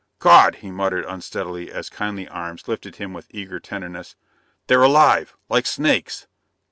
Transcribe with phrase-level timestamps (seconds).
[0.17, 4.15] "God!" he muttered unsteadily as kindly arms lifted him with eager tenderness.
[4.65, 5.35] "They're alive!
[5.47, 6.25] Like snakes.